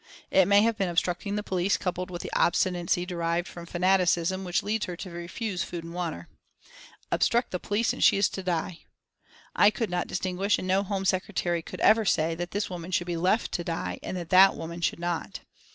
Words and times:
It 0.31 0.47
may 0.47 0.63
have 0.63 0.77
been 0.79 0.89
obstructing 0.89 1.35
the 1.35 1.43
police, 1.43 1.77
coupled 1.77 2.09
with 2.09 2.23
the 2.23 2.33
obstinacy 2.33 3.05
derived 3.05 3.47
from 3.47 3.67
fanaticism 3.67 4.43
which 4.43 4.63
leads 4.63 4.87
her 4.87 4.97
to 4.97 5.11
refuse 5.11 5.63
food 5.63 5.83
and 5.83 5.93
water. 5.93 6.27
Obstructing 7.11 7.51
the 7.51 7.59
police 7.59 7.93
and 7.93 8.03
she 8.03 8.17
is 8.17 8.27
to 8.29 8.41
die! 8.41 8.79
I 9.55 9.69
could 9.69 9.91
not 9.91 10.07
distinguish, 10.07 10.57
and 10.57 10.67
no 10.67 10.81
Home 10.81 11.05
Secretary 11.05 11.61
could 11.61 11.81
ever 11.81 12.03
say, 12.03 12.33
that 12.33 12.49
this 12.49 12.67
woman 12.67 12.89
should 12.89 13.05
be 13.05 13.15
left 13.15 13.51
to 13.51 13.63
die 13.63 13.99
and 14.01 14.17
that 14.17 14.29
that 14.31 14.55
woman 14.55 14.81
should 14.81 14.99
not. 14.99 15.41